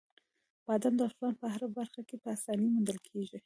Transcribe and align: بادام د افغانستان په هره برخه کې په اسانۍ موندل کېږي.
بادام 0.65 0.93
د 0.97 1.01
افغانستان 1.09 1.33
په 1.41 1.47
هره 1.53 1.67
برخه 1.77 2.01
کې 2.07 2.15
په 2.23 2.27
اسانۍ 2.35 2.67
موندل 2.71 2.97
کېږي. 3.07 3.37